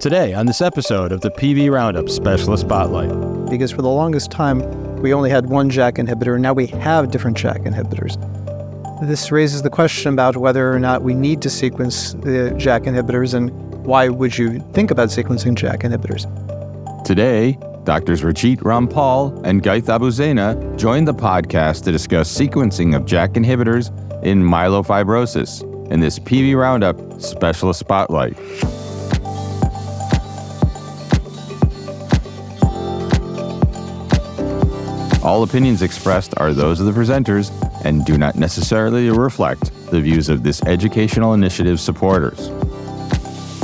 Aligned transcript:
Today, 0.00 0.32
on 0.32 0.46
this 0.46 0.62
episode 0.62 1.12
of 1.12 1.20
the 1.20 1.30
PV 1.30 1.70
Roundup 1.70 2.08
Specialist 2.08 2.62
Spotlight. 2.62 3.10
Because 3.50 3.70
for 3.70 3.82
the 3.82 3.90
longest 3.90 4.30
time, 4.30 4.60
we 5.02 5.12
only 5.12 5.28
had 5.28 5.50
one 5.50 5.68
JAK 5.68 5.96
inhibitor, 5.96 6.32
and 6.32 6.42
now 6.42 6.54
we 6.54 6.68
have 6.68 7.10
different 7.10 7.36
JAK 7.36 7.64
inhibitors. 7.64 8.16
This 9.06 9.30
raises 9.30 9.60
the 9.60 9.68
question 9.68 10.14
about 10.14 10.38
whether 10.38 10.72
or 10.72 10.78
not 10.78 11.02
we 11.02 11.12
need 11.12 11.42
to 11.42 11.50
sequence 11.50 12.14
the 12.14 12.54
JAK 12.56 12.84
inhibitors 12.84 13.34
and 13.34 13.50
why 13.84 14.08
would 14.08 14.38
you 14.38 14.60
think 14.72 14.90
about 14.90 15.10
sequencing 15.10 15.54
JAK 15.54 15.82
inhibitors? 15.82 16.24
Today, 17.04 17.58
Doctors 17.84 18.22
Raajit 18.22 18.60
Rampal 18.60 19.38
and 19.44 19.62
Ghaith 19.62 19.90
Abu-Zeinah 19.90 20.78
joined 20.78 21.08
the 21.08 21.14
podcast 21.14 21.84
to 21.84 21.92
discuss 21.92 22.34
sequencing 22.34 22.96
of 22.96 23.04
JAK 23.04 23.34
inhibitors 23.34 23.90
in 24.24 24.42
myelofibrosis 24.42 25.62
in 25.92 26.00
this 26.00 26.18
PV 26.18 26.56
Roundup 26.56 27.20
Specialist 27.20 27.80
Spotlight. 27.80 28.34
All 35.22 35.42
opinions 35.42 35.82
expressed 35.82 36.32
are 36.38 36.54
those 36.54 36.80
of 36.80 36.86
the 36.86 36.92
presenters 36.92 37.50
and 37.84 38.06
do 38.06 38.16
not 38.16 38.36
necessarily 38.36 39.10
reflect 39.10 39.70
the 39.90 40.00
views 40.00 40.30
of 40.30 40.44
this 40.44 40.62
educational 40.62 41.34
initiative's 41.34 41.82
supporters. 41.82 42.48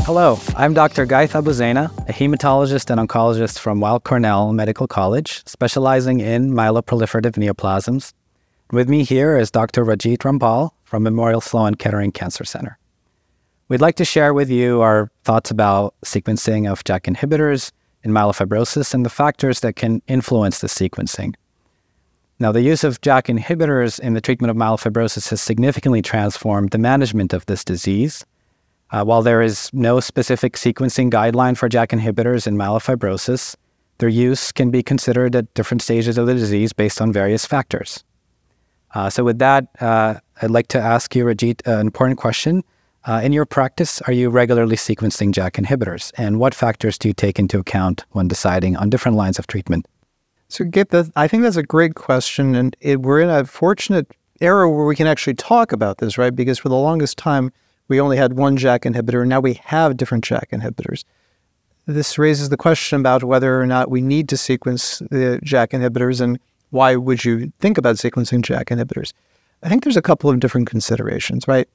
Hello, 0.05 0.39
I'm 0.55 0.75
Dr. 0.75 1.07
Ghaith 1.07 1.35
Abu-Zeinah, 1.35 2.09
a 2.11 2.13
hematologist 2.13 2.91
and 2.91 3.01
oncologist 3.01 3.59
from 3.59 3.81
Weill 3.81 4.01
Cornell 4.01 4.53
Medical 4.53 4.87
College, 4.87 5.43
specializing 5.47 6.21
in 6.21 6.51
myeloproliferative 6.51 7.33
neoplasms. 7.33 8.13
With 8.71 8.91
me 8.91 9.03
here 9.03 9.39
is 9.39 9.51
Dr. 9.51 9.83
Raajit 9.83 10.19
Rampal 10.19 10.73
from 10.85 11.05
Memorial 11.05 11.41
Sloan 11.41 11.75
Kettering 11.75 12.13
Cancer 12.13 12.45
Center. 12.45 12.79
We'd 13.69 13.81
like 13.81 13.97
to 13.97 14.05
share 14.05 14.35
with 14.35 14.51
you 14.51 14.83
our 14.83 15.11
thoughts 15.25 15.51
about 15.51 15.95
sequencing 16.05 16.71
of 16.71 16.85
JAK 16.85 17.05
inhibitors 17.05 17.73
in 18.03 18.11
myelofibrosis 18.11 18.93
and 18.93 19.07
the 19.07 19.11
factors 19.11 19.61
that 19.61 19.75
can 19.77 20.03
influence 20.07 20.61
the 20.61 20.69
sequencing. 20.69 21.35
Now, 22.39 22.53
the 22.53 22.61
use 22.61 22.85
of 22.85 23.01
JAK 23.01 23.27
inhibitors 23.27 23.99
in 23.99 24.13
the 24.15 24.21
treatment 24.21 24.51
of 24.51 24.57
myelofibrosis 24.57 25.31
has 25.31 25.41
significantly 25.41 26.03
transformed 26.03 26.71
the 26.71 26.79
management 26.79 27.33
of 27.33 27.47
this 27.47 27.65
disease 27.65 28.25
uh, 28.91 29.05
while 29.05 29.23
there 29.23 29.43
is 29.43 29.71
no 29.73 30.01
specific 30.01 30.55
sequencing 30.55 31.11
guideline 31.11 31.57
for 31.57 31.69
JAK 31.69 31.91
inhibitors 31.91 32.47
in 32.47 32.57
myelofibrosis, 32.57 33.57
their 33.99 34.09
use 34.09 34.53
can 34.53 34.71
be 34.71 34.83
considered 34.83 35.35
at 35.35 35.53
different 35.55 35.83
stages 35.83 36.19
of 36.19 36.27
the 36.27 36.35
disease 36.35 36.73
based 36.73 37.01
on 37.01 37.13
various 37.13 37.47
factors. 37.47 38.05
Uh, 38.95 39.11
so, 39.11 39.25
with 39.25 39.39
that, 39.39 39.67
uh, 39.81 40.15
I'd 40.41 40.51
like 40.51 40.69
to 40.69 40.79
ask 40.79 41.15
you, 41.17 41.25
Raajit, 41.25 41.67
an 41.67 41.81
important 41.81 42.19
question. 42.19 42.63
Uh, 43.05 43.21
in 43.23 43.33
your 43.33 43.47
practice, 43.47 44.01
are 44.03 44.13
you 44.13 44.29
regularly 44.31 44.77
sequencing 44.77 45.33
JAK 45.33 45.55
inhibitors? 45.55 46.13
And 46.17 46.39
what 46.39 46.55
factors 46.55 46.99
do 46.99 47.09
you 47.09 47.15
take 47.15 47.39
into 47.39 47.59
account 47.59 48.05
when 48.11 48.29
deciding 48.29 48.77
on 48.77 48.91
different 48.91 49.17
lines 49.17 49.39
of 49.39 49.47
treatment? 49.47 49.87
So, 50.57 50.65
that. 50.65 51.13
I 51.17 51.29
think 51.29 51.43
that's 51.43 51.57
a 51.57 51.63
great 51.63 51.97
question. 51.97 52.55
And 52.55 52.75
it, 52.81 53.03
we're 53.03 53.21
in 53.21 53.29
a 53.29 53.45
fortunate 53.45 54.11
era 54.41 54.71
where 54.71 54.87
we 54.87 54.97
can 54.97 55.07
actually 55.07 55.35
talk 55.35 55.71
about 55.71 55.99
this, 55.99 56.17
right? 56.17 56.35
Because 56.35 56.59
for 56.59 56.71
the 56.71 56.77
longest 56.77 57.19
time, 57.19 57.53
we 57.89 58.01
only 58.01 58.17
had 58.17 58.33
one 58.33 58.57
JAK 58.57 58.85
inhibitor, 58.85 59.21
and 59.21 59.29
now 59.29 59.41
we 59.41 59.61
have 59.65 59.99
different 59.99 60.25
JAK 60.25 60.49
inhibitors. 60.53 61.05
This 61.85 62.17
raises 62.17 62.49
the 62.49 62.57
question 62.57 63.01
about 63.01 63.23
whether 63.23 63.61
or 63.61 63.67
not 63.67 63.91
we 63.91 64.01
need 64.01 64.31
to 64.31 64.39
sequence 64.39 65.01
the 65.11 65.39
JAK 65.45 65.73
inhibitors 65.73 66.23
and 66.23 66.39
why 66.71 66.97
would 66.97 67.25
you 67.25 67.53
think 67.61 67.77
about 67.77 67.97
sequencing 67.97 68.43
JAK 68.43 68.69
inhibitors? 68.69 69.13
I 69.63 69.69
think 69.69 69.85
there's 69.85 69.97
a 69.97 70.03
couple 70.03 70.31
of 70.31 70.41
different 70.41 70.69
considerations, 70.69 71.47
right? 71.47 71.69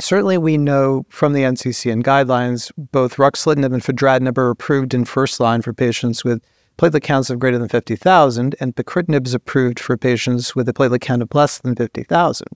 Certainly, 0.00 0.38
we 0.38 0.58
know 0.58 1.06
from 1.10 1.32
the 1.32 1.42
NCCN 1.42 2.02
guidelines, 2.02 2.72
both 2.76 3.16
ruxolitinib 3.16 3.72
and 3.72 3.82
fedratinib 3.82 4.36
are 4.36 4.50
approved 4.50 4.94
in 4.94 5.04
first 5.04 5.38
line 5.38 5.62
for 5.62 5.72
patients 5.72 6.24
with 6.24 6.42
platelet 6.80 7.02
counts 7.02 7.28
of 7.28 7.38
greater 7.38 7.58
than 7.58 7.68
50,000, 7.68 8.56
and 8.58 8.74
pacritinib 8.74 9.26
is 9.26 9.34
approved 9.34 9.78
for 9.78 9.98
patients 9.98 10.56
with 10.56 10.66
a 10.66 10.72
platelet 10.72 11.02
count 11.02 11.20
of 11.20 11.34
less 11.34 11.58
than 11.58 11.76
50,000. 11.76 12.48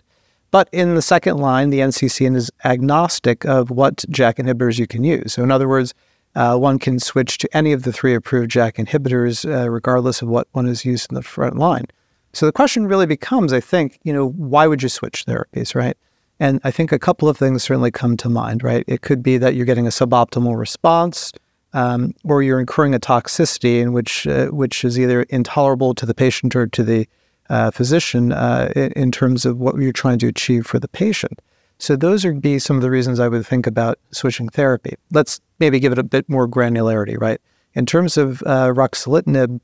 But 0.51 0.69
in 0.73 0.95
the 0.95 1.03
second 1.03 1.37
line, 1.37 1.69
the 1.69 1.81
NCCN 1.81 2.35
is 2.35 2.51
agnostic 2.65 3.45
of 3.45 3.71
what 3.71 4.05
JAK 4.09 4.37
inhibitors 4.37 4.79
you 4.79 4.87
can 4.87 5.05
use. 5.05 5.35
So, 5.35 5.43
in 5.43 5.51
other 5.51 5.69
words, 5.69 5.93
uh, 6.37 6.57
one 6.57 6.79
can 6.79 6.99
switch 6.99 7.37
to 7.39 7.57
any 7.57 7.73
of 7.73 7.83
the 7.83 7.93
three 7.93 8.15
approved 8.15 8.51
JAK 8.51 8.77
inhibitors, 8.77 9.45
uh, 9.45 9.69
regardless 9.71 10.23
of 10.23 10.29
what 10.29 10.49
one 10.53 10.67
is 10.67 10.87
used 10.87 11.11
in 11.11 11.17
the 11.17 11.23
front 11.23 11.59
line. 11.59 11.85
So 12.33 12.47
the 12.47 12.53
question 12.53 12.87
really 12.87 13.07
becomes, 13.07 13.53
I 13.53 13.61
think, 13.61 13.99
you 14.05 14.13
know, 14.13 14.31
why 14.31 14.67
would 14.67 14.83
you 14.83 14.89
switch 14.89 15.27
therapies, 15.27 15.75
right? 15.75 15.97
And 16.41 16.61
I 16.65 16.71
think 16.71 16.91
a 16.91 16.99
couple 16.99 17.29
of 17.29 17.37
things 17.37 17.63
certainly 17.63 17.93
come 17.93 18.17
to 18.17 18.29
mind, 18.29 18.65
right? 18.65 18.85
It 18.89 19.03
could 19.03 19.23
be 19.23 19.39
that 19.39 19.55
you're 19.55 19.67
getting 19.67 19.87
a 19.87 19.91
suboptimal 19.91 20.59
response, 20.59 21.31
um, 21.75 22.15
or 22.25 22.43
you're 22.43 22.61
incurring 22.61 22.95
a 22.95 23.01
toxicity 23.01 23.81
in 23.81 23.93
which 23.93 24.27
uh, 24.27 24.47
which 24.47 24.85
is 24.85 24.99
either 24.99 25.25
intolerable 25.25 25.95
to 25.95 26.07
the 26.07 26.15
patient 26.15 26.57
or 26.57 26.67
to 26.69 26.83
the 26.83 27.07
uh, 27.51 27.71
physician 27.71 28.33
uh, 28.33 28.73
in 28.75 29.13
terms 29.13 29.45
of 29.45 29.59
what 29.59 29.77
you're 29.77 29.93
trying 29.93 30.19
to 30.21 30.29
achieve 30.29 30.67
for 30.67 30.79
the 30.79 30.89
patient. 30.89 31.43
So 31.79 31.97
those 31.97 32.25
would 32.25 32.41
be 32.41 32.59
some 32.59 32.77
of 32.77 32.83
the 32.83 32.91
reasons 32.91 33.21
I 33.21 33.29
would 33.29 33.45
think 33.45 33.67
about 33.67 33.99
switching 34.13 34.49
therapy. 34.49 34.95
Let's 35.13 35.41
maybe 35.59 35.81
give 35.81 35.93
it 35.93 35.99
a 35.99 36.05
bit 36.05 36.27
more 36.29 36.49
granularity, 36.49 37.21
right? 37.21 37.41
In 37.75 37.85
terms 37.85 38.17
of 38.17 38.43
uh, 38.47 38.69
ruxolitinib, 38.69 39.61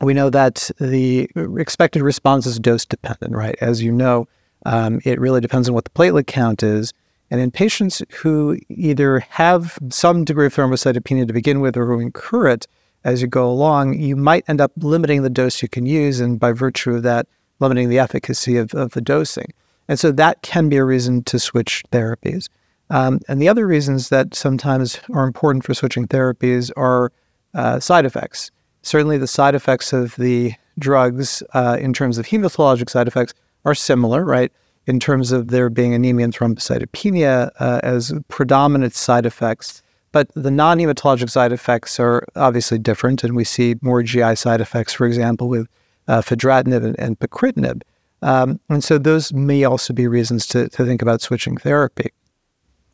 we 0.00 0.14
know 0.14 0.30
that 0.30 0.70
the 0.78 1.28
expected 1.56 2.02
response 2.02 2.46
is 2.46 2.60
dose 2.60 2.84
dependent, 2.84 3.34
right? 3.34 3.56
As 3.60 3.82
you 3.82 3.90
know, 3.90 4.28
um, 4.66 5.00
it 5.04 5.18
really 5.18 5.40
depends 5.40 5.68
on 5.68 5.74
what 5.74 5.84
the 5.84 5.90
platelet 5.90 6.26
count 6.26 6.62
is. 6.62 6.92
And 7.30 7.40
in 7.40 7.50
patients 7.50 8.02
who 8.12 8.58
either 8.68 9.20
have 9.20 9.78
some 9.90 10.24
degree 10.24 10.46
of 10.46 10.54
thrombocytopenia 10.54 11.26
to 11.26 11.32
begin 11.32 11.60
with 11.60 11.76
or 11.76 11.86
who 11.86 12.00
incur 12.00 12.48
it, 12.48 12.66
as 13.04 13.20
you 13.22 13.28
go 13.28 13.48
along, 13.48 13.98
you 13.98 14.16
might 14.16 14.44
end 14.48 14.60
up 14.60 14.72
limiting 14.78 15.22
the 15.22 15.30
dose 15.30 15.62
you 15.62 15.68
can 15.68 15.86
use, 15.86 16.20
and 16.20 16.40
by 16.40 16.52
virtue 16.52 16.94
of 16.94 17.02
that, 17.02 17.26
limiting 17.60 17.88
the 17.88 17.98
efficacy 17.98 18.56
of, 18.56 18.74
of 18.74 18.92
the 18.92 19.00
dosing. 19.00 19.52
And 19.88 19.98
so 19.98 20.10
that 20.12 20.42
can 20.42 20.68
be 20.68 20.76
a 20.76 20.84
reason 20.84 21.22
to 21.24 21.38
switch 21.38 21.84
therapies. 21.92 22.48
Um, 22.90 23.20
and 23.28 23.40
the 23.40 23.48
other 23.48 23.66
reasons 23.66 24.08
that 24.08 24.34
sometimes 24.34 24.98
are 25.12 25.24
important 25.24 25.64
for 25.64 25.74
switching 25.74 26.06
therapies 26.08 26.70
are 26.76 27.12
uh, 27.54 27.80
side 27.80 28.04
effects. 28.04 28.50
Certainly, 28.82 29.18
the 29.18 29.26
side 29.26 29.54
effects 29.54 29.92
of 29.92 30.16
the 30.16 30.54
drugs, 30.78 31.42
uh, 31.54 31.76
in 31.80 31.92
terms 31.92 32.16
of 32.18 32.26
hematologic 32.26 32.88
side 32.88 33.08
effects, 33.08 33.34
are 33.64 33.74
similar, 33.74 34.24
right? 34.24 34.52
In 34.88 34.98
terms 34.98 35.32
of 35.32 35.48
there 35.48 35.68
being 35.68 35.92
anemia 35.92 36.24
and 36.24 36.34
thrombocytopenia 36.34 37.50
uh, 37.60 37.80
as 37.82 38.12
predominant 38.28 38.94
side 38.94 39.26
effects. 39.26 39.82
But 40.12 40.30
the 40.34 40.50
non 40.50 40.78
hematologic 40.78 41.28
side 41.28 41.52
effects 41.52 42.00
are 42.00 42.24
obviously 42.34 42.78
different, 42.78 43.22
and 43.22 43.36
we 43.36 43.44
see 43.44 43.74
more 43.82 44.02
GI 44.02 44.36
side 44.36 44.62
effects, 44.62 44.94
for 44.94 45.06
example, 45.06 45.48
with 45.48 45.68
uh, 46.08 46.22
fedratinib 46.22 46.82
and, 46.82 46.98
and 46.98 47.18
pacritinib. 47.18 47.82
Um, 48.22 48.58
and 48.68 48.82
so 48.82 48.98
those 48.98 49.32
may 49.32 49.64
also 49.64 49.92
be 49.92 50.08
reasons 50.08 50.46
to, 50.48 50.68
to 50.70 50.84
think 50.84 51.02
about 51.02 51.20
switching 51.20 51.58
therapy. 51.58 52.10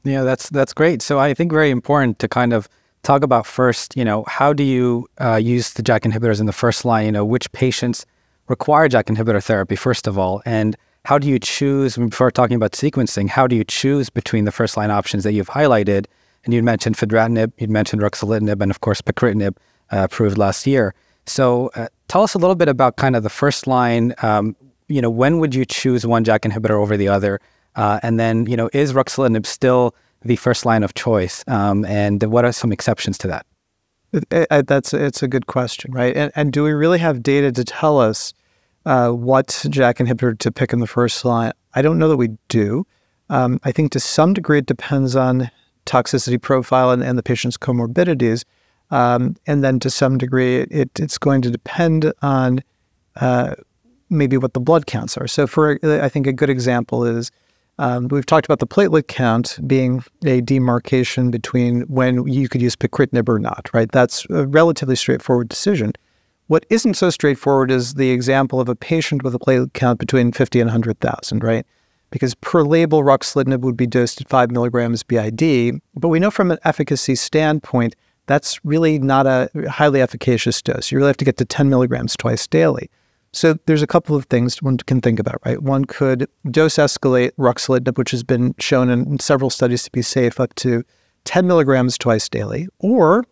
Yeah, 0.03 0.23
that's 0.23 0.51
that's 0.51 0.75
great. 0.75 1.01
So 1.01 1.19
I 1.19 1.33
think 1.33 1.51
very 1.51 1.71
important 1.71 2.19
to 2.19 2.29
kind 2.29 2.53
of 2.53 2.69
talk 3.05 3.23
about 3.23 3.47
first. 3.47 3.97
You 3.97 4.05
know, 4.05 4.25
how 4.27 4.53
do 4.53 4.63
you 4.63 5.09
uh, 5.19 5.37
use 5.37 5.75
the 5.75 5.83
JAK 5.83 6.03
inhibitors 6.03 6.41
in 6.41 6.47
the 6.47 6.53
first 6.53 6.85
line? 6.85 7.07
You 7.07 7.13
know, 7.13 7.25
which 7.25 7.51
patients 7.53 8.05
require 8.49 8.89
JAK 8.89 9.07
inhibitor 9.07 9.43
therapy 9.43 9.77
first 9.77 10.07
of 10.07 10.19
all, 10.19 10.43
and 10.45 10.77
how 11.05 11.19
do 11.19 11.29
you 11.29 11.39
choose 11.39 11.97
before 11.97 12.31
talking 12.31 12.57
about 12.57 12.73
sequencing? 12.73 13.29
How 13.29 13.47
do 13.47 13.55
you 13.55 13.65
choose 13.65 14.09
between 14.09 14.47
the 14.47 14.53
first 14.53 14.77
line 14.77 14.91
options 14.91 15.23
that 15.25 15.33
you've 15.33 15.49
highlighted? 15.49 16.07
And 16.45 16.53
you 16.53 16.63
mentioned 16.63 16.97
fedratinib, 16.97 17.53
you 17.59 17.69
mentioned 17.69 18.03
ruxolitinib, 18.03 18.61
and 18.61 18.71
of 18.71 18.81
course 18.81 19.01
pacritinib, 19.01 19.57
uh, 19.93 20.05
approved 20.05 20.39
last 20.39 20.67
year. 20.67 20.95
So 21.27 21.71
uh, 21.75 21.89
tell 22.09 22.23
us 22.23 22.35
a 22.35 22.39
little 22.39 22.55
bit 22.55 22.69
about 22.69 22.97
kind 22.97 23.17
of 23.17 23.23
the 23.23 23.31
first 23.31 23.67
line. 23.67 24.15
Um, 24.23 24.57
you 24.89 25.01
know, 25.01 25.11
when 25.11 25.39
would 25.39 25.55
you 25.55 25.65
choose 25.65 26.07
one 26.07 26.25
JAK 26.25 26.43
inhibitor 26.43 26.79
over 26.81 26.97
the 26.97 27.09
other? 27.09 27.41
Uh, 27.77 28.01
and 28.03 28.19
then, 28.19 28.47
you 28.47 28.57
know, 28.57 28.71
is 28.73 28.93
ruxolitinib 28.93 29.47
still 29.47 29.95
the 30.23 30.37
first 30.37 30.65
line 30.65 30.83
of 30.83 30.95
choice? 30.95 31.45
Um, 31.49 31.85
and 31.85 32.23
what 32.25 32.45
are 32.45 32.53
some 32.53 32.73
exceptions 32.73 33.19
to 33.19 33.29
that? 33.29 33.47
It, 34.13 34.25
it, 34.31 34.67
that's 34.67 34.95
it's 34.95 35.23
a 35.23 35.29
good 35.29 35.49
question, 35.49 35.93
right? 35.93 36.17
And, 36.17 36.33
and, 36.37 36.53
do 36.53 36.63
we 36.63 36.73
really 36.73 37.01
have 37.01 37.21
data 37.21 37.51
to 37.51 37.65
tell 37.65 37.99
us 37.99 38.33
uh, 38.87 39.11
what 39.11 39.49
JAK 39.69 39.99
inhibitor 39.99 40.39
to 40.39 40.53
pick 40.53 40.73
in 40.73 40.81
the 40.81 40.87
first 40.87 41.25
line? 41.25 41.53
I 41.75 41.83
don't 41.83 41.99
know 41.99 42.09
that 42.09 42.17
we 42.17 42.37
do. 42.49 42.87
Um, 43.31 43.59
I 43.65 43.73
think 43.73 43.93
to 43.93 44.01
some 44.01 44.35
degree 44.35 44.59
it 44.59 44.67
depends 44.67 45.17
on 45.17 45.51
toxicity 45.87 46.41
profile 46.41 46.91
and, 46.91 47.03
and 47.03 47.19
the 47.19 47.23
patient's 47.23 47.57
comorbidities. 47.57 48.45
Um, 48.91 49.37
and 49.47 49.65
then 49.65 49.81
to 49.81 49.91
some 49.91 50.19
degree, 50.19 50.59
it, 50.63 50.91
it's 50.99 51.19
going 51.19 51.43
to 51.43 51.51
depend 51.51 52.13
on 52.23 52.63
uh, 53.17 53.55
maybe 54.11 54.37
what 54.37 54.55
the 54.55 54.61
blood 54.61 54.87
counts 54.87 55.17
are. 55.17 55.27
So, 55.27 55.47
for 55.47 55.79
I 55.83 56.09
think 56.09 56.27
a 56.27 56.33
good 56.33 56.51
example 56.51 57.05
is 57.05 57.31
um, 57.79 58.09
we've 58.09 58.27
talked 58.27 58.47
about 58.47 58.61
the 58.61 58.67
platelet 58.67 59.09
count 59.09 59.59
being 59.67 60.05
a 60.25 60.41
demarcation 60.43 61.31
between 61.31 61.83
when 61.83 62.27
you 62.29 62.49
could 62.49 62.63
use 62.63 62.77
pacritinib 62.77 63.29
or 63.29 63.39
not, 63.39 63.69
right? 63.73 63.91
That's 63.91 64.27
a 64.31 64.47
relatively 64.47 64.97
straightforward 64.97 65.49
decision. 65.49 65.93
What 66.47 66.67
isn't 66.69 66.95
so 66.95 67.11
straightforward 67.11 67.71
is 67.71 67.95
the 67.95 68.11
example 68.11 68.61
of 68.61 68.69
a 68.69 68.77
patient 68.77 69.23
with 69.23 69.35
a 69.35 69.39
platelet 69.39 69.73
count 69.73 69.99
between 69.99 70.33
50 70.33 70.61
and 70.61 70.69
100,000, 70.69 71.43
right? 71.43 71.67
because 72.15 72.37
per 72.37 72.63
label, 72.63 73.03
ruxolitinib 73.03 73.63
would 73.63 73.77
be 73.77 73.89
dosed 73.89 74.21
at 74.21 74.29
five 74.29 74.49
milligrams 74.49 75.03
BID. 75.03 75.81
But 75.97 76.11
we 76.11 76.21
know 76.21 76.31
from 76.31 76.53
an 76.53 76.59
efficacy 76.65 77.17
standpoint, 77.17 77.97
that's 78.27 78.65
really 78.65 79.01
not 79.01 79.27
a 79.27 79.51
highly 79.69 80.01
efficacious 80.01 80.63
dose. 80.63 80.93
You 80.93 80.99
really 80.99 81.09
have 81.09 81.17
to 81.17 81.25
get 81.25 81.39
to 81.39 81.45
10 81.45 81.69
milligrams 81.69 82.17
twice 82.17 82.47
daily. 82.47 82.89
So 83.33 83.59
there's 83.67 83.83
a 83.83 83.89
couple 83.89 84.15
of 84.15 84.27
things 84.27 84.63
one 84.63 84.77
can 84.77 85.01
think 85.01 85.19
about, 85.19 85.41
right? 85.45 85.61
One 85.61 85.87
could 85.87 86.29
dose 86.53 86.77
escalate 86.77 87.33
ruxolitinib, 87.33 87.99
which 87.99 88.13
has 88.13 88.23
been 88.23 88.55
shown 88.61 88.91
in 88.91 89.19
several 89.19 89.51
studies 89.51 89.83
to 89.83 89.91
be 89.91 90.03
safe, 90.03 90.39
up 90.39 90.55
to 90.55 90.85
10 91.25 91.49
milligrams 91.49 91.99
twice 91.99 92.29
daily, 92.29 92.69
or 92.79 93.25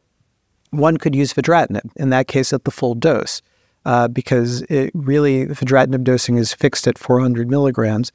one 0.72 0.96
could 0.96 1.14
use 1.14 1.32
fedratinib, 1.32 1.90
in 1.96 2.10
that 2.10 2.26
case 2.26 2.52
at 2.52 2.64
the 2.64 2.70
full 2.70 2.94
dose, 2.94 3.40
uh, 3.84 4.08
because 4.08 4.62
it 4.62 4.90
really, 4.94 5.46
fedratinib 5.46 6.02
dosing 6.02 6.36
is 6.36 6.52
fixed 6.52 6.86
at 6.88 6.98
400 6.98 7.48
milligrams. 7.48 8.10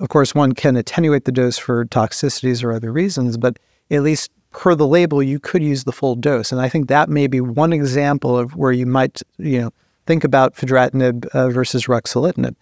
Of 0.00 0.08
course, 0.08 0.34
one 0.34 0.52
can 0.52 0.76
attenuate 0.76 1.24
the 1.24 1.32
dose 1.32 1.58
for 1.58 1.84
toxicities 1.86 2.62
or 2.62 2.72
other 2.72 2.92
reasons, 2.92 3.36
but 3.36 3.58
at 3.90 4.02
least 4.02 4.30
per 4.50 4.74
the 4.74 4.86
label, 4.86 5.22
you 5.22 5.40
could 5.40 5.62
use 5.62 5.84
the 5.84 5.92
full 5.92 6.14
dose. 6.14 6.52
And 6.52 6.60
I 6.60 6.68
think 6.68 6.88
that 6.88 7.08
may 7.08 7.26
be 7.26 7.40
one 7.40 7.72
example 7.72 8.38
of 8.38 8.54
where 8.54 8.72
you 8.72 8.86
might, 8.86 9.22
you 9.38 9.60
know, 9.60 9.70
think 10.06 10.24
about 10.24 10.54
fedratinib 10.54 11.26
uh, 11.26 11.48
versus 11.48 11.86
ruxolitinib. 11.86 12.54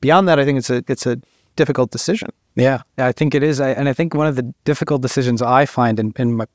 Beyond 0.00 0.28
that, 0.28 0.38
I 0.38 0.44
think 0.44 0.58
it's 0.58 0.70
a 0.70 0.84
it's 0.88 1.06
a 1.06 1.20
difficult 1.56 1.90
decision. 1.90 2.30
Yeah, 2.54 2.82
I 2.98 3.12
think 3.12 3.34
it 3.34 3.42
is. 3.42 3.60
I, 3.60 3.70
and 3.70 3.88
I 3.88 3.92
think 3.92 4.14
one 4.14 4.26
of 4.26 4.36
the 4.36 4.54
difficult 4.64 5.02
decisions 5.02 5.42
I 5.42 5.66
find 5.66 5.98
in, 5.98 6.12
in 6.16 6.34
my 6.34 6.46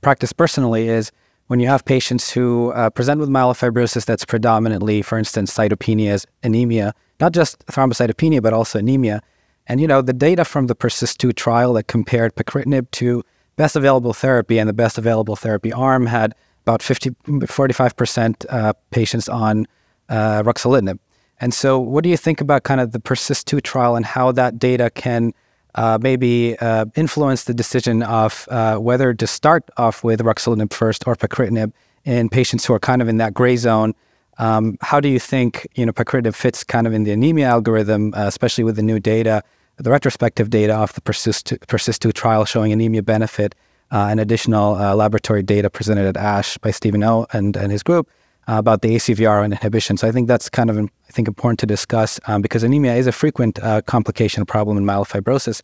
practice 0.00 0.32
personally 0.32 0.88
is 0.88 1.12
when 1.50 1.58
you 1.58 1.66
have 1.66 1.84
patients 1.84 2.30
who 2.30 2.70
uh, 2.74 2.88
present 2.90 3.18
with 3.18 3.28
myelofibrosis 3.28 4.04
that's 4.04 4.24
predominantly, 4.24 5.02
for 5.02 5.18
instance, 5.18 5.52
cytopenias, 5.52 6.24
anemia, 6.44 6.94
not 7.18 7.32
just 7.32 7.66
thrombocytopenia, 7.66 8.40
but 8.40 8.52
also 8.52 8.78
anemia. 8.78 9.20
And, 9.66 9.80
you 9.80 9.88
know, 9.88 10.00
the 10.00 10.12
data 10.12 10.44
from 10.44 10.68
the 10.68 10.76
PERSIST-2 10.76 11.34
trial 11.34 11.72
that 11.72 11.88
compared 11.88 12.36
pacritinib 12.36 12.88
to 12.92 13.24
best 13.56 13.74
available 13.74 14.12
therapy 14.12 14.60
and 14.60 14.68
the 14.68 14.72
best 14.72 14.96
available 14.96 15.34
therapy 15.34 15.72
arm 15.72 16.06
had 16.06 16.36
about 16.62 16.82
50, 16.82 17.10
45% 17.10 18.46
uh, 18.48 18.72
patients 18.92 19.28
on 19.28 19.66
uh, 20.08 20.44
ruxolitinib. 20.44 21.00
And 21.40 21.52
so, 21.52 21.80
what 21.80 22.04
do 22.04 22.10
you 22.10 22.16
think 22.16 22.40
about 22.40 22.62
kind 22.62 22.80
of 22.80 22.92
the 22.92 23.00
PERSIST-2 23.00 23.60
trial 23.64 23.96
and 23.96 24.06
how 24.06 24.30
that 24.30 24.60
data 24.60 24.88
can 24.88 25.34
uh, 25.74 25.98
maybe 26.00 26.56
uh, 26.58 26.86
influence 26.96 27.44
the 27.44 27.54
decision 27.54 28.02
of 28.02 28.48
uh, 28.50 28.76
whether 28.76 29.14
to 29.14 29.26
start 29.26 29.68
off 29.76 30.02
with 30.04 30.20
ruxolitinib 30.20 30.72
first 30.72 31.06
or 31.06 31.16
pacritinib 31.16 31.72
in 32.04 32.28
patients 32.28 32.64
who 32.64 32.74
are 32.74 32.78
kind 32.78 33.02
of 33.02 33.08
in 33.08 33.18
that 33.18 33.34
gray 33.34 33.56
zone? 33.56 33.94
Um, 34.38 34.78
how 34.80 35.00
do 35.00 35.08
you 35.08 35.18
think 35.18 35.66
you 35.74 35.84
know 35.84 35.92
pacritinib 35.92 36.34
fits 36.34 36.64
kind 36.64 36.86
of 36.86 36.92
in 36.92 37.04
the 37.04 37.12
anemia 37.12 37.46
algorithm, 37.46 38.14
uh, 38.14 38.26
especially 38.26 38.64
with 38.64 38.76
the 38.76 38.82
new 38.82 38.98
data, 38.98 39.42
the 39.76 39.90
retrospective 39.90 40.50
data 40.50 40.74
of 40.74 40.92
the 40.94 41.00
PERSIST-2, 41.00 41.66
PERSIST-2 41.66 42.12
trial 42.12 42.44
showing 42.44 42.72
anemia 42.72 43.02
benefit 43.02 43.54
uh, 43.90 44.08
and 44.10 44.20
additional 44.20 44.76
uh, 44.76 44.94
laboratory 44.94 45.42
data 45.42 45.68
presented 45.68 46.06
at 46.06 46.16
ASH 46.16 46.58
by 46.58 46.70
Stephen 46.70 47.02
O 47.02 47.26
and, 47.32 47.56
and 47.56 47.72
his 47.72 47.82
group? 47.82 48.08
Uh, 48.50 48.58
about 48.58 48.82
the 48.82 48.96
ACVR 48.96 49.44
inhibition. 49.44 49.96
So 49.96 50.08
I 50.08 50.12
think 50.12 50.26
that's 50.26 50.48
kind 50.48 50.70
of, 50.70 50.78
I 50.78 51.12
think, 51.12 51.28
important 51.28 51.60
to 51.60 51.66
discuss 51.66 52.18
um, 52.26 52.42
because 52.42 52.64
anemia 52.64 52.96
is 52.96 53.06
a 53.06 53.12
frequent 53.12 53.62
uh, 53.62 53.82
complication 53.82 54.44
problem 54.44 54.76
in 54.76 54.84
myelofibrosis. 54.84 55.62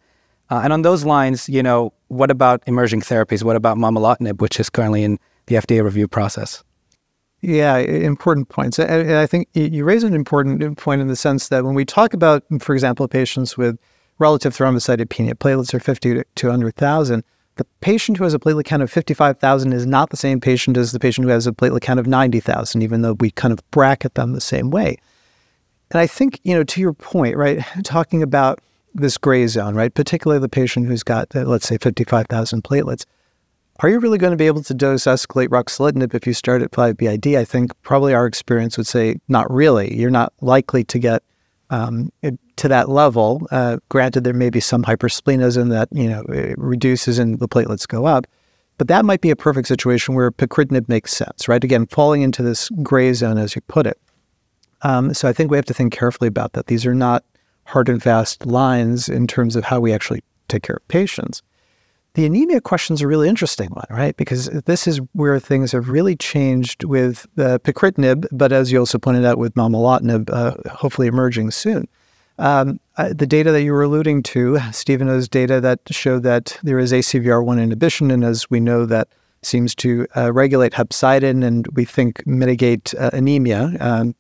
Uh, 0.51 0.61
and 0.63 0.73
on 0.73 0.83
those 0.83 1.05
lines, 1.05 1.49
you 1.49 1.63
know, 1.63 1.93
what 2.09 2.31
about 2.31 2.63
emerging 2.67 3.01
therapies? 3.01 3.43
What 3.43 3.57
about 3.57 3.77
momelotinib, 3.77 4.41
which 4.41 4.61
is 4.61 4.71
currently 4.71 5.03
in 5.03 5.19
the 5.47 5.57
FDA 5.57 5.83
review 5.83 6.07
process? 6.07 6.63
Yeah, 7.41 7.79
important 7.79 8.49
points. 8.49 8.79
And 8.79 9.13
I 9.13 9.27
think 9.27 9.49
you 9.55 9.85
raise 9.85 10.05
an 10.05 10.15
important 10.15 10.79
point 10.79 11.01
in 11.01 11.09
the 11.09 11.17
sense 11.17 11.49
that 11.49 11.65
when 11.65 11.75
we 11.75 11.85
talk 11.85 12.15
about, 12.15 12.45
for 12.61 12.73
example, 12.73 13.09
patients 13.09 13.59
with 13.59 13.79
relative 14.19 14.57
thrombocytopenia, 14.57 15.35
platelets 15.35 15.75
are 15.75 15.81
50 15.81 16.23
to 16.35 16.47
100,000, 16.47 17.25
the 17.57 17.65
patient 17.81 18.19
who 18.19 18.25
has 18.25 18.35
a 18.35 18.39
platelet 18.39 18.65
count 18.65 18.83
of 18.83 18.91
55,000 18.91 19.73
is 19.73 19.87
not 19.87 20.11
the 20.11 20.17
same 20.17 20.41
patient 20.41 20.77
as 20.77 20.93
the 20.93 21.01
patient 21.01 21.25
who 21.25 21.33
has 21.33 21.47
a 21.47 21.53
platelet 21.53 21.81
count 21.81 21.99
of 21.99 22.07
90,000, 22.07 22.83
even 22.83 23.03
though 23.03 23.15
we 23.15 23.31
kind 23.31 23.53
of 23.53 23.71
bracket 23.71 24.15
them 24.15 24.33
the 24.33 24.41
same 24.41 24.71
way. 24.71 24.99
And 25.91 26.01
I 26.01 26.07
think, 26.07 26.41
you 26.43 26.55
know, 26.55 26.65
to 26.65 26.81
your 26.81 26.93
point, 26.93 27.37
right, 27.37 27.65
talking 27.85 28.23
about 28.23 28.61
this 28.95 29.19
gray 29.19 29.47
zone, 29.47 29.75
right, 29.75 29.93
particularly 29.93 30.41
the 30.41 30.49
patient 30.49 30.87
who's 30.87 31.03
got, 31.03 31.35
uh, 31.35 31.45
let's 31.45 31.67
say, 31.67 31.79
55,000 31.79 32.63
platelets, 32.63 33.05
are 33.81 33.91
you 33.91 33.99
really 33.99 34.19
going 34.19 34.31
to 34.31 34.39
be 34.39 34.47
able 34.47 34.63
to 34.63 34.75
dose 34.75 35.05
escalate 35.05 35.49
ruxolitinib 35.49 36.15
if 36.15 36.27
you 36.27 36.33
start 36.33 36.63
at 36.63 36.75
5 36.75 36.97
BID? 36.97 37.27
I 37.29 37.45
think 37.45 37.71
probably 37.83 38.15
our 38.15 38.27
experience 38.27 38.79
would 38.79 38.87
say 38.87 39.17
not 39.29 39.51
really. 39.51 39.95
You're 39.95 40.11
not 40.11 40.33
likely 40.41 40.83
to 40.85 40.99
get 40.99 41.23
um, 41.69 42.11
to 42.57 42.69
that 42.69 42.89
level. 42.89 43.47
Uh, 43.51 43.79
granted, 43.89 44.25
there 44.25 44.35
may 44.35 44.51
be 44.51 44.61
some 44.61 44.83
hypersplenism 44.83 45.71
that 45.71 45.89
you 45.93 46.09
know 46.09 46.25
reduces 46.57 47.19
and 47.19 47.39
the 47.39 47.49
platelets 47.49 47.87
go 47.87 48.07
up, 48.07 48.27
but 48.79 48.89
that 48.89 49.05
might 49.05 49.21
be 49.21 49.31
a 49.31 49.37
perfect 49.37 49.69
situation 49.69 50.15
where 50.15 50.31
pacritinib 50.31 50.89
makes 50.89 51.13
sense, 51.13 51.49
right? 51.49 51.63
Again, 51.63 51.87
falling 51.87 52.23
into 52.23 52.43
this 52.43 52.69
gray 52.83 53.13
zone, 53.13 53.39
as 53.39 53.55
you 53.55 53.61
put 53.63 53.87
it. 53.87 54.01
Um, 54.83 55.15
so 55.15 55.29
I 55.29 55.33
think 55.33 55.51
we 55.51 55.57
have 55.57 55.65
to 55.67 55.75
think 55.75 55.93
carefully 55.93 56.29
about 56.29 56.53
that. 56.53 56.67
These 56.67 56.87
are 56.87 56.95
not 56.95 57.25
hard 57.65 57.89
and 57.89 58.03
fast 58.03 58.47
lines 58.47 59.09
in 59.09 59.27
terms 59.27 59.57
of 59.57 59.65
how 59.65 59.81
we 59.81 59.93
actually 59.93 60.23
take 60.49 60.63
care 60.63 60.77
of 60.77 60.89
patients. 60.89 61.43
The 62.15 62.25
anemia 62.25 62.63
question 62.63 62.95
is 62.95 63.03
a 63.03 63.07
really 63.07 63.29
interesting 63.29 63.69
one, 63.71 63.85
right? 63.91 64.17
Because 64.17 64.47
this 64.47 64.87
is 64.87 65.01
where 65.13 65.39
things 65.39 65.73
have 65.73 65.91
really 65.91 66.17
changed 66.17 66.85
with 66.85 67.27
uh, 67.37 67.59
but 68.33 68.53
as 68.53 68.73
you 68.73 68.79
also 68.79 68.99
pointed 68.99 69.27
out 69.27 69.37
with 69.37 69.55
momelotinib, 69.55 70.31
uh, 70.33 70.55
hopefully 70.71 71.09
emerging 71.09 71.51
soon. 71.51 71.87
Um, 72.39 72.81
uh, 72.97 73.13
the 73.15 73.27
data 73.27 73.51
that 73.53 73.63
you 73.63 73.73
were 73.73 73.83
alluding 73.83 74.23
to, 74.25 74.59
Stephen, 74.73 75.09
is 75.09 75.29
data 75.29 75.61
that 75.61 75.81
showed 75.91 76.23
that 76.25 76.59
there 76.63 76.79
is 76.79 76.93
ACVR1 76.93 77.63
inhibition, 77.63 78.11
and 78.11 78.25
as 78.25 78.51
we 78.51 78.61
know, 78.61 78.87
that 78.87 79.09
seems 79.43 79.75
to 79.77 80.07
uh, 80.17 80.33
regulate 80.33 80.73
hepcidin 80.73 81.45
and 81.45 81.67
we 81.69 81.85
think 81.85 82.27
mitigate 82.27 82.95
uh, 82.99 83.11
anemia. 83.13 83.73
Um, 83.81 84.15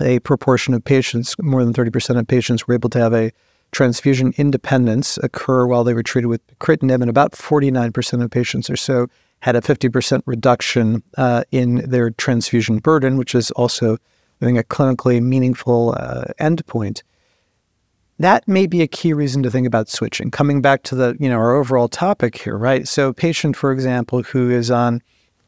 a 0.00 0.18
proportion 0.20 0.74
of 0.74 0.84
patients, 0.84 1.34
more 1.38 1.64
than 1.64 1.72
30% 1.72 2.18
of 2.18 2.26
patients, 2.26 2.66
were 2.66 2.74
able 2.74 2.90
to 2.90 2.98
have 2.98 3.14
a 3.14 3.30
transfusion 3.72 4.34
independence 4.36 5.18
occur 5.22 5.66
while 5.66 5.84
they 5.84 5.94
were 5.94 6.02
treated 6.02 6.28
with 6.28 6.46
pacritinib, 6.58 7.00
and 7.00 7.08
about 7.08 7.32
49% 7.32 8.22
of 8.22 8.30
patients 8.30 8.68
or 8.68 8.76
so 8.76 9.06
had 9.40 9.56
a 9.56 9.60
50% 9.60 10.22
reduction 10.26 11.02
uh, 11.16 11.44
in 11.50 11.76
their 11.88 12.10
transfusion 12.10 12.78
burden, 12.78 13.16
which 13.16 13.34
is 13.34 13.50
also, 13.52 13.94
I 14.40 14.44
think, 14.44 14.58
a 14.58 14.64
clinically 14.64 15.22
meaningful 15.22 15.94
uh, 15.98 16.24
endpoint. 16.40 17.02
That 18.18 18.48
may 18.48 18.66
be 18.66 18.82
a 18.82 18.86
key 18.86 19.12
reason 19.12 19.42
to 19.42 19.50
think 19.50 19.66
about 19.66 19.88
switching. 19.88 20.30
Coming 20.30 20.62
back 20.62 20.82
to 20.84 20.94
the, 20.94 21.16
you 21.20 21.28
know, 21.28 21.36
our 21.36 21.54
overall 21.54 21.88
topic 21.88 22.38
here, 22.38 22.56
right? 22.56 22.88
So, 22.88 23.08
a 23.08 23.14
patient, 23.14 23.56
for 23.56 23.72
example, 23.72 24.22
who 24.22 24.50
is 24.50 24.70
on, 24.70 25.02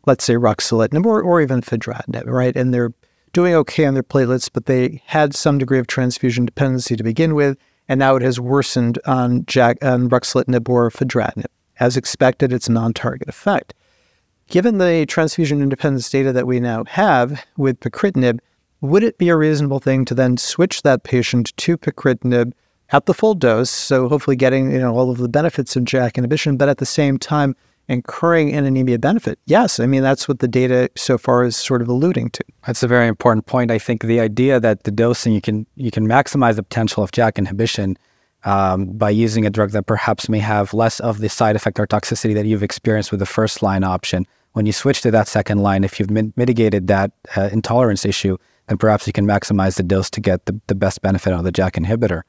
let's 0.06 0.24
say, 0.24 0.34
ruxolitinib 0.34 1.06
or, 1.06 1.22
or 1.22 1.40
even 1.40 1.62
fedratinib, 1.62 2.26
right, 2.26 2.54
and 2.54 2.74
they're 2.74 2.92
doing 3.32 3.54
okay 3.54 3.86
on 3.86 3.94
their 3.94 4.02
platelets, 4.02 4.50
but 4.52 4.66
they 4.66 5.02
had 5.06 5.34
some 5.34 5.58
degree 5.58 5.78
of 5.78 5.86
transfusion 5.86 6.44
dependency 6.44 6.94
to 6.96 7.02
begin 7.02 7.34
with 7.34 7.56
and 7.88 7.98
now 7.98 8.16
it 8.16 8.22
has 8.22 8.38
worsened 8.38 8.98
on, 9.06 9.44
JAK, 9.46 9.82
on 9.82 10.10
ruxolitinib 10.10 10.68
or 10.68 10.90
fedratinib. 10.90 11.46
As 11.80 11.96
expected, 11.96 12.52
it's 12.52 12.68
a 12.68 12.72
non-target 12.72 13.28
effect. 13.28 13.72
Given 14.48 14.78
the 14.78 15.06
transfusion 15.06 15.62
independence 15.62 16.08
data 16.10 16.32
that 16.32 16.46
we 16.46 16.60
now 16.60 16.84
have 16.84 17.44
with 17.56 17.80
pacritinib, 17.80 18.40
would 18.80 19.02
it 19.02 19.18
be 19.18 19.28
a 19.28 19.36
reasonable 19.36 19.80
thing 19.80 20.04
to 20.06 20.14
then 20.14 20.36
switch 20.36 20.82
that 20.82 21.02
patient 21.02 21.56
to 21.56 21.76
pacritinib 21.76 22.52
at 22.90 23.06
the 23.06 23.14
full 23.14 23.34
dose, 23.34 23.70
so 23.70 24.08
hopefully 24.08 24.36
getting 24.36 24.70
you 24.72 24.78
know 24.78 24.96
all 24.96 25.10
of 25.10 25.18
the 25.18 25.28
benefits 25.28 25.76
of 25.76 25.84
JAK 25.84 26.18
inhibition, 26.18 26.56
but 26.56 26.68
at 26.68 26.78
the 26.78 26.86
same 26.86 27.18
time 27.18 27.54
incurring 27.88 28.54
an 28.54 28.64
anemia 28.64 28.98
benefit. 28.98 29.38
Yes, 29.46 29.80
I 29.80 29.86
mean, 29.86 30.02
that's 30.02 30.28
what 30.28 30.40
the 30.40 30.48
data 30.48 30.90
so 30.94 31.16
far 31.16 31.44
is 31.44 31.56
sort 31.56 31.80
of 31.82 31.88
alluding 31.88 32.30
to. 32.30 32.44
That's 32.66 32.82
a 32.82 32.88
very 32.88 33.08
important 33.08 33.46
point. 33.46 33.70
I 33.70 33.78
think 33.78 34.02
the 34.02 34.20
idea 34.20 34.60
that 34.60 34.84
the 34.84 34.90
dosing, 34.90 35.32
you 35.32 35.40
can, 35.40 35.66
you 35.76 35.90
can 35.90 36.06
maximize 36.06 36.56
the 36.56 36.62
potential 36.62 37.02
of 37.02 37.12
JAK 37.12 37.38
inhibition 37.38 37.96
um, 38.44 38.86
by 38.86 39.10
using 39.10 39.46
a 39.46 39.50
drug 39.50 39.70
that 39.70 39.86
perhaps 39.86 40.28
may 40.28 40.38
have 40.38 40.74
less 40.74 41.00
of 41.00 41.20
the 41.20 41.28
side 41.28 41.56
effect 41.56 41.80
or 41.80 41.86
toxicity 41.86 42.34
that 42.34 42.46
you've 42.46 42.62
experienced 42.62 43.10
with 43.10 43.20
the 43.20 43.26
first 43.26 43.62
line 43.62 43.84
option. 43.84 44.26
When 44.52 44.66
you 44.66 44.72
switch 44.72 45.00
to 45.02 45.10
that 45.10 45.26
second 45.26 45.58
line, 45.58 45.82
if 45.82 45.98
you've 45.98 46.10
min- 46.10 46.32
mitigated 46.36 46.88
that 46.88 47.12
uh, 47.36 47.48
intolerance 47.52 48.04
issue, 48.04 48.36
then 48.68 48.78
perhaps 48.78 49.06
you 49.06 49.12
can 49.12 49.26
maximize 49.26 49.76
the 49.76 49.82
dose 49.82 50.10
to 50.10 50.20
get 50.20 50.46
the, 50.46 50.58
the 50.66 50.74
best 50.74 51.02
benefit 51.02 51.32
out 51.32 51.40
of 51.40 51.44
the 51.44 51.52
JAK 51.52 51.74
inhibitor. 51.74 52.22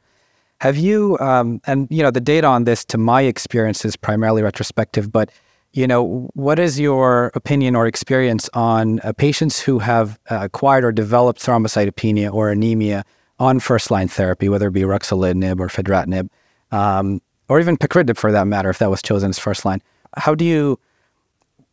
Have 0.62 0.78
you, 0.78 1.18
um, 1.20 1.62
and 1.66 1.88
you 1.90 2.04
know, 2.04 2.12
the 2.12 2.20
data 2.20 2.48
on 2.48 2.64
this, 2.66 2.84
to 2.86 2.98
my 2.98 3.22
experience, 3.22 3.86
is 3.86 3.96
primarily 3.96 4.42
retrospective, 4.42 5.12
but 5.12 5.32
you 5.72 5.86
know, 5.86 6.30
what 6.34 6.58
is 6.58 6.80
your 6.80 7.32
opinion 7.36 7.76
or 7.76 7.86
experience 7.86 8.50
on 8.54 9.00
uh, 9.02 9.14
patients 9.14 9.60
who 9.60 9.80
have 9.80 10.20
uh, 10.32 10.40
acquired 10.42 10.84
or 10.84 10.92
developed 10.92 11.40
thrombocytopenia 11.40 12.34
or 12.34 12.50
anemia 12.50 13.06
on 13.38 13.60
first 13.60 13.92
line 13.92 14.08
therapy, 14.08 14.50
whether 14.50 14.68
it 14.68 14.72
be 14.72 14.82
ruxolitinib 14.82 15.60
or 15.60 15.68
fedratinib, 15.68 16.30
um, 16.72 17.22
or 17.48 17.60
even 17.60 17.78
pacritinib 17.78 18.18
for 18.18 18.32
that 18.32 18.48
matter, 18.48 18.70
if 18.70 18.80
that 18.80 18.90
was 18.90 19.02
chosen 19.02 19.30
as 19.30 19.40
first 19.40 19.64
line? 19.64 19.82
How 20.18 20.34
do 20.34 20.44
you, 20.44 20.80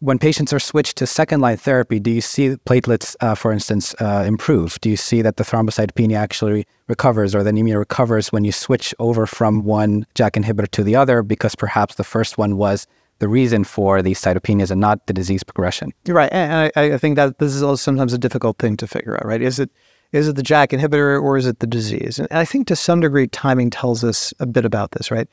when 0.01 0.19
patients 0.19 0.53
are 0.53 0.59
switched 0.59 0.97
to 0.99 1.07
second 1.07 1.41
line 1.41 1.57
therapy, 1.57 1.99
do 1.99 2.11
you 2.11 2.21
see 2.21 2.51
platelets, 2.67 3.17
uh, 3.21 3.35
for 3.35 3.51
instance, 3.51 3.95
uh, 4.01 4.25
improve? 4.27 4.79
Do 4.81 4.91
you 4.91 4.97
see 4.97 5.23
that 5.23 5.37
the 5.37 5.45
thrombocytopenia 5.45 6.17
actually 6.17 6.67
recovers 6.87 7.35
or 7.35 7.43
the 7.43 7.51
anemia 7.51 7.79
recovers 7.79 8.31
when 8.31 8.45
you 8.45 8.53
switch 8.53 8.95
over 8.99 9.27
from 9.27 9.65
one 9.65 10.07
JAK 10.15 10.35
inhibitor 10.35 10.69
to 10.73 10.83
the 10.83 10.97
other 10.97 11.23
because 11.23 11.55
perhaps 11.55 11.95
the 11.95 12.05
first 12.05 12.37
one 12.37 12.57
was 12.57 12.87
the 13.19 13.29
reason 13.29 13.65
for 13.65 14.03
these 14.03 14.21
cytopenias 14.21 14.71
and 14.71 14.81
not 14.81 15.07
the 15.07 15.15
disease 15.15 15.43
progression? 15.43 15.93
You're 16.05 16.17
right, 16.17 16.33
and 16.33 16.71
I, 16.77 16.95
I 16.95 16.99
think 16.99 17.17
that 17.17 17.39
this 17.39 17.55
is 17.55 17.63
also 17.63 17.77
sometimes 17.77 18.13
a 18.13 18.19
difficult 18.19 18.59
thing 18.59 18.77
to 18.77 18.87
figure 18.87 19.17
out. 19.17 19.25
Right? 19.25 19.41
Is 19.41 19.59
it 19.59 19.71
is 20.13 20.29
it 20.29 20.37
the 20.37 20.43
JAK 20.43 20.71
inhibitor 20.71 21.21
or 21.21 21.37
is 21.37 21.47
it 21.47 21.61
the 21.61 21.67
disease? 21.67 22.19
And 22.19 22.29
I 22.31 22.45
think 22.45 22.67
to 22.69 22.77
some 22.77 23.01
degree, 23.01 23.27
timing 23.29 23.71
tells 23.71 24.05
us 24.05 24.35
a 24.41 24.47
bit 24.47 24.67
about 24.67 24.91
this. 24.93 25.11
Right? 25.11 25.29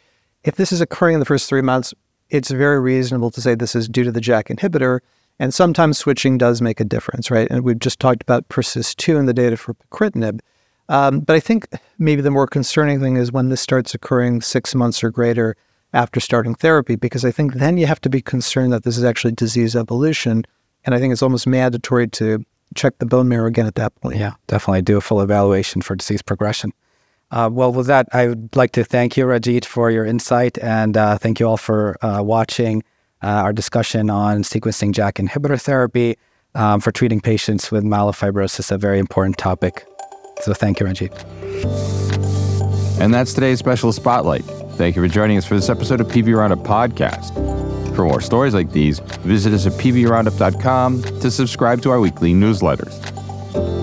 If 0.45 0.55
this 0.55 0.71
is 0.71 0.79
occurring 0.79 1.15
in 1.15 1.19
the 1.19 1.25
first 1.25 1.49
three 1.49 1.61
months, 1.61 1.93
it's 2.33 2.49
very 2.49 2.79
reasonable 2.79 3.29
to 3.31 3.39
say 3.39 3.53
this 3.53 3.75
is 3.75 3.87
due 3.87 4.03
to 4.03 4.11
the 4.11 4.19
JAK 4.19 4.47
inhibitor. 4.47 4.99
And 5.39 5.53
sometimes 5.53 5.97
switching 5.97 6.37
does 6.37 6.61
make 6.61 6.79
a 6.79 6.83
difference, 6.83 7.31
right? 7.31 7.47
And 7.49 7.63
we've 7.63 7.79
just 7.79 7.99
talked 7.99 8.21
about 8.21 8.47
PERSIST-2 8.49 9.19
in 9.19 9.25
the 9.25 9.33
data 9.33 9.55
for 9.55 9.73
pacritinib. 9.73 10.39
Um, 10.89 11.21
but 11.21 11.35
I 11.35 11.39
think 11.39 11.67
maybe 11.97 12.21
the 12.21 12.31
more 12.31 12.47
concerning 12.47 12.99
thing 12.99 13.17
is 13.17 13.31
when 13.31 13.49
this 13.49 13.61
starts 13.61 13.93
occurring 13.93 14.41
six 14.41 14.75
months 14.75 15.03
or 15.03 15.09
greater 15.09 15.55
after 15.93 16.19
starting 16.19 16.55
therapy, 16.55 16.95
because 16.95 17.23
I 17.23 17.31
think 17.31 17.53
then 17.53 17.77
you 17.77 17.85
have 17.85 18.01
to 18.01 18.09
be 18.09 18.21
concerned 18.21 18.73
that 18.73 18.83
this 18.83 18.97
is 18.97 19.03
actually 19.03 19.33
disease 19.33 19.75
evolution. 19.75 20.43
And 20.85 20.93
I 20.93 20.99
think 20.99 21.13
it's 21.13 21.23
almost 21.23 21.47
mandatory 21.47 22.07
to 22.09 22.43
check 22.75 22.97
the 22.97 23.05
bone 23.05 23.27
marrow 23.27 23.47
again 23.47 23.67
at 23.67 23.75
that 23.75 23.95
point. 24.01 24.17
Yeah, 24.17 24.33
definitely 24.47 24.81
do 24.81 24.97
a 24.97 25.01
full 25.01 25.21
evaluation 25.21 25.81
for 25.81 25.95
disease 25.95 26.21
progression. 26.21 26.73
Uh, 27.33 27.49
well, 27.51 27.73
with 27.73 27.87
that, 27.87 28.07
I 28.13 28.27
would 28.27 28.55
like 28.55 28.73
to 28.73 28.83
thank 28.83 29.17
you, 29.17 29.25
Raajit, 29.25 29.65
for 29.65 29.89
your 29.89 30.05
insight, 30.05 30.59
and 30.59 30.95
uh, 30.95 31.17
thank 31.17 31.39
you 31.39 31.47
all 31.47 31.57
for 31.57 31.97
uh, 32.05 32.21
watching 32.21 32.83
uh, 33.23 33.27
our 33.27 33.51
discussion 33.51 34.11
on 34.11 34.43
sequencing 34.43 34.93
JAK 34.93 35.15
inhibitor 35.15 35.59
therapy 35.59 36.15
um, 36.53 36.79
for 36.79 36.91
treating 36.91 37.19
patients 37.19 37.71
with 37.71 37.83
myelofibrosis, 37.83 38.71
a 38.71 38.77
very 38.77 38.99
important 38.99 39.39
topic. 39.39 39.83
So, 40.41 40.53
thank 40.53 40.79
you, 40.79 40.85
Raajit. 40.85 41.11
And 43.01 43.11
that's 43.11 43.33
today's 43.33 43.57
special 43.57 43.91
spotlight. 43.91 44.43
Thank 44.77 44.95
you 44.95 45.01
for 45.01 45.07
joining 45.07 45.37
us 45.37 45.45
for 45.45 45.55
this 45.55 45.69
episode 45.69 46.01
of 46.01 46.09
PV 46.09 46.37
Roundup 46.37 46.59
Podcast. 46.59 47.33
For 47.95 48.05
more 48.05 48.21
stories 48.21 48.53
like 48.53 48.71
these, 48.71 48.99
visit 48.99 49.53
us 49.53 49.65
at 49.65 49.73
pvroundup.com 49.73 51.01
to 51.01 51.31
subscribe 51.31 51.81
to 51.81 51.89
our 51.89 51.99
weekly 51.99 52.33
newsletters. 52.33 52.93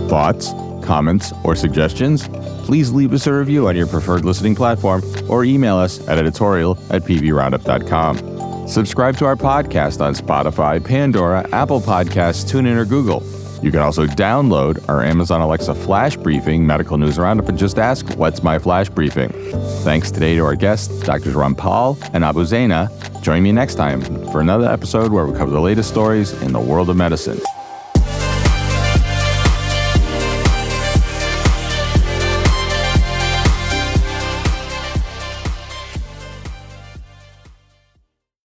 Thoughts, 0.09 0.50
comments, 0.87 1.33
or 1.42 1.57
suggestions? 1.57 2.28
Please 2.71 2.93
leave 2.93 3.12
us 3.12 3.27
a 3.27 3.33
review 3.33 3.67
on 3.67 3.75
your 3.75 3.89
preferred 3.89 4.25
listening 4.25 4.55
platform 4.55 5.03
or 5.29 5.45
email 5.45 5.77
us 5.77 5.99
at 6.07 6.19
editorial 6.19 6.79
at 6.91 7.03
pvroundup.com. 7.03 8.69
Subscribe 8.69 9.17
to 9.17 9.25
our 9.25 9.35
podcast 9.35 10.00
on 10.00 10.15
Spotify, 10.15 10.81
Pandora, 10.85 11.45
Apple 11.50 11.81
Podcasts, 11.81 12.49
TuneIn, 12.49 12.77
or 12.77 12.85
Google. 12.85 13.25
You 13.61 13.73
can 13.73 13.81
also 13.81 14.07
download 14.07 14.89
our 14.89 15.03
Amazon 15.03 15.41
Alexa 15.41 15.75
Flash 15.75 16.17
Briefing 16.17 16.65
medical 16.65 16.97
news 16.97 17.19
roundup 17.19 17.49
and 17.49 17.59
just 17.59 17.77
ask, 17.77 18.09
What's 18.15 18.45
my 18.45 18.57
Flash 18.61 18.89
Briefing? 18.89 19.31
Thanks 19.83 20.12
today 20.12 20.37
to 20.37 20.45
our 20.45 20.55
guests, 20.55 20.97
Drs. 21.00 21.35
Rampal 21.35 21.99
and 22.15 22.23
Abu-Zeinah. 22.23 23.21
Join 23.21 23.43
me 23.43 23.50
next 23.50 23.75
time 23.75 24.00
for 24.31 24.41
another 24.41 24.71
episode 24.71 25.11
where 25.11 25.27
we 25.27 25.37
cover 25.37 25.50
the 25.50 25.61
latest 25.61 25.91
stories 25.91 26.41
in 26.41 26.53
the 26.53 26.61
world 26.61 26.89
of 26.89 26.97
medicine. 26.97 27.41